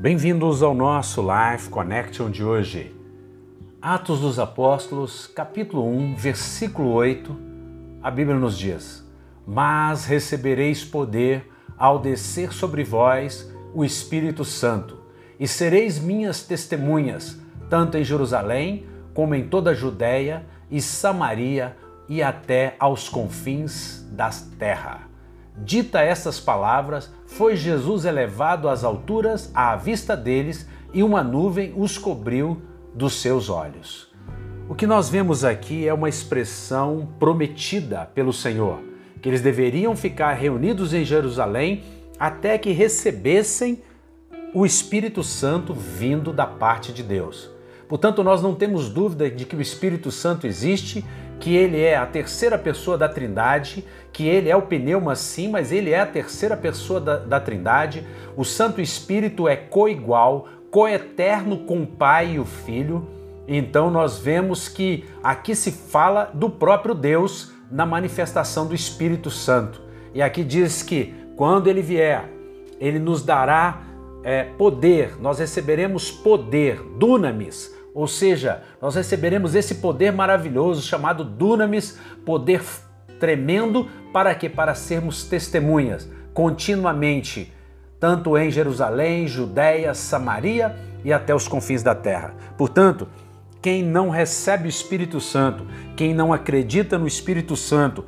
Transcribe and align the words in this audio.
Bem-vindos 0.00 0.62
ao 0.62 0.74
nosso 0.74 1.20
Life 1.20 1.68
Connection 1.68 2.30
de 2.30 2.42
hoje. 2.42 2.96
Atos 3.82 4.20
dos 4.20 4.38
Apóstolos, 4.38 5.26
capítulo 5.26 5.86
1, 5.86 6.16
versículo 6.16 6.90
8, 6.92 7.36
a 8.02 8.10
Bíblia 8.10 8.38
nos 8.38 8.56
diz: 8.56 9.06
Mas 9.46 10.06
recebereis 10.06 10.82
poder 10.82 11.46
ao 11.76 11.98
descer 11.98 12.50
sobre 12.50 12.82
vós 12.82 13.52
o 13.74 13.84
Espírito 13.84 14.42
Santo, 14.42 14.96
e 15.38 15.46
sereis 15.46 15.98
minhas 15.98 16.44
testemunhas, 16.44 17.38
tanto 17.68 17.98
em 17.98 18.02
Jerusalém 18.02 18.86
como 19.12 19.34
em 19.34 19.48
toda 19.48 19.72
a 19.72 19.74
Judéia 19.74 20.46
e 20.70 20.80
Samaria 20.80 21.76
e 22.08 22.22
até 22.22 22.74
aos 22.78 23.06
confins 23.06 24.02
da 24.12 24.30
terra. 24.58 25.09
Dita 25.56 26.00
estas 26.00 26.40
palavras, 26.40 27.10
foi 27.26 27.56
Jesus 27.56 28.04
elevado 28.04 28.68
às 28.68 28.84
alturas 28.84 29.50
à 29.54 29.76
vista 29.76 30.16
deles 30.16 30.66
e 30.92 31.02
uma 31.02 31.22
nuvem 31.22 31.72
os 31.76 31.98
cobriu 31.98 32.62
dos 32.94 33.20
seus 33.20 33.48
olhos. 33.48 34.10
O 34.68 34.74
que 34.74 34.86
nós 34.86 35.08
vemos 35.08 35.44
aqui 35.44 35.86
é 35.86 35.92
uma 35.92 36.08
expressão 36.08 37.08
prometida 37.18 38.08
pelo 38.14 38.32
Senhor, 38.32 38.80
que 39.20 39.28
eles 39.28 39.42
deveriam 39.42 39.96
ficar 39.96 40.32
reunidos 40.34 40.94
em 40.94 41.04
Jerusalém 41.04 41.82
até 42.18 42.56
que 42.56 42.70
recebessem 42.70 43.82
o 44.54 44.66
Espírito 44.66 45.22
Santo 45.22 45.74
vindo 45.74 46.32
da 46.32 46.46
parte 46.46 46.92
de 46.92 47.02
Deus. 47.02 47.50
Portanto, 47.90 48.22
nós 48.22 48.40
não 48.40 48.54
temos 48.54 48.88
dúvida 48.88 49.28
de 49.28 49.44
que 49.44 49.56
o 49.56 49.60
Espírito 49.60 50.12
Santo 50.12 50.46
existe, 50.46 51.04
que 51.40 51.56
ele 51.56 51.80
é 51.80 51.96
a 51.96 52.06
terceira 52.06 52.56
pessoa 52.56 52.96
da 52.96 53.08
Trindade, 53.08 53.84
que 54.12 54.28
ele 54.28 54.48
é 54.48 54.54
o 54.54 54.62
pneuma 54.62 55.16
sim, 55.16 55.48
mas 55.48 55.72
ele 55.72 55.90
é 55.90 55.98
a 55.98 56.06
terceira 56.06 56.56
pessoa 56.56 57.00
da, 57.00 57.16
da 57.16 57.40
Trindade. 57.40 58.06
O 58.36 58.44
Santo 58.44 58.80
Espírito 58.80 59.48
é 59.48 59.56
coigual, 59.56 60.46
coeterno 60.70 61.64
com 61.64 61.82
o 61.82 61.86
Pai 61.86 62.34
e 62.34 62.38
o 62.38 62.44
Filho. 62.44 63.08
Então 63.48 63.90
nós 63.90 64.20
vemos 64.20 64.68
que 64.68 65.04
aqui 65.20 65.56
se 65.56 65.72
fala 65.72 66.30
do 66.32 66.48
próprio 66.48 66.94
Deus 66.94 67.50
na 67.68 67.84
manifestação 67.84 68.68
do 68.68 68.74
Espírito 68.74 69.32
Santo. 69.32 69.82
E 70.14 70.22
aqui 70.22 70.44
diz 70.44 70.80
que 70.80 71.12
quando 71.34 71.66
ele 71.66 71.82
vier, 71.82 72.30
ele 72.78 73.00
nos 73.00 73.24
dará 73.24 73.82
é, 74.22 74.44
poder, 74.44 75.20
nós 75.20 75.40
receberemos 75.40 76.08
poder, 76.08 76.80
dunamis, 76.96 77.79
ou 77.94 78.06
seja, 78.06 78.62
nós 78.80 78.94
receberemos 78.94 79.54
esse 79.54 79.76
poder 79.76 80.12
maravilhoso 80.12 80.82
chamado 80.82 81.24
dunamis, 81.24 81.98
poder 82.24 82.62
tremendo 83.18 83.88
para 84.12 84.34
que 84.34 84.48
para 84.48 84.74
sermos 84.74 85.24
testemunhas 85.24 86.08
continuamente, 86.32 87.52
tanto 87.98 88.36
em 88.38 88.50
Jerusalém, 88.50 89.26
Judéia, 89.26 89.92
Samaria 89.94 90.76
e 91.04 91.12
até 91.12 91.34
os 91.34 91.48
confins 91.48 91.82
da 91.82 91.94
terra. 91.94 92.34
Portanto, 92.56 93.08
quem 93.60 93.82
não 93.82 94.08
recebe 94.08 94.66
o 94.66 94.68
Espírito 94.68 95.20
Santo, 95.20 95.66
quem 95.96 96.14
não 96.14 96.32
acredita 96.32 96.96
no 96.98 97.06
Espírito 97.06 97.56
Santo, 97.56 98.06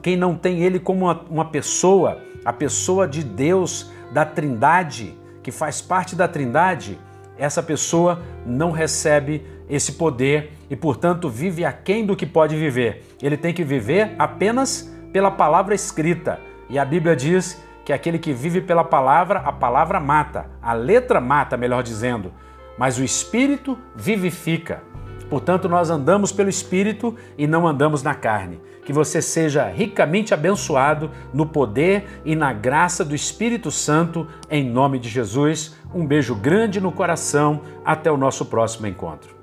quem 0.00 0.16
não 0.16 0.34
tem 0.34 0.62
ele 0.62 0.78
como 0.78 1.04
uma, 1.04 1.20
uma 1.28 1.44
pessoa, 1.44 2.22
a 2.44 2.52
pessoa 2.52 3.06
de 3.06 3.22
Deus, 3.22 3.90
da 4.12 4.24
Trindade, 4.24 5.14
que 5.42 5.50
faz 5.50 5.82
parte 5.82 6.16
da 6.16 6.26
Trindade, 6.26 6.98
essa 7.38 7.62
pessoa 7.62 8.22
não 8.44 8.70
recebe 8.70 9.44
esse 9.68 9.92
poder 9.92 10.52
e, 10.70 10.76
portanto, 10.76 11.28
vive 11.28 11.64
aquém 11.64 12.04
do 12.04 12.16
que 12.16 12.26
pode 12.26 12.56
viver. 12.56 13.04
Ele 13.22 13.36
tem 13.36 13.52
que 13.52 13.64
viver 13.64 14.14
apenas 14.18 14.92
pela 15.12 15.30
palavra 15.30 15.74
escrita. 15.74 16.40
E 16.68 16.78
a 16.78 16.84
Bíblia 16.84 17.16
diz 17.16 17.62
que 17.84 17.92
aquele 17.92 18.18
que 18.18 18.32
vive 18.32 18.60
pela 18.60 18.84
palavra, 18.84 19.40
a 19.40 19.52
palavra 19.52 20.00
mata, 20.00 20.50
a 20.60 20.72
letra 20.72 21.20
mata, 21.20 21.56
melhor 21.56 21.82
dizendo, 21.82 22.32
mas 22.76 22.98
o 22.98 23.04
espírito 23.04 23.78
vivifica. 23.94 24.82
Portanto, 25.28 25.68
nós 25.68 25.90
andamos 25.90 26.32
pelo 26.32 26.48
Espírito 26.48 27.14
e 27.36 27.46
não 27.46 27.66
andamos 27.66 28.02
na 28.02 28.14
carne. 28.14 28.60
Que 28.84 28.92
você 28.92 29.20
seja 29.20 29.68
ricamente 29.68 30.32
abençoado 30.32 31.10
no 31.34 31.44
poder 31.44 32.20
e 32.24 32.36
na 32.36 32.52
graça 32.52 33.04
do 33.04 33.14
Espírito 33.14 33.70
Santo, 33.70 34.28
em 34.48 34.68
nome 34.68 34.98
de 34.98 35.08
Jesus. 35.08 35.74
Um 35.92 36.06
beijo 36.06 36.34
grande 36.34 36.80
no 36.80 36.92
coração. 36.92 37.62
Até 37.84 38.10
o 38.10 38.16
nosso 38.16 38.46
próximo 38.46 38.86
encontro. 38.86 39.35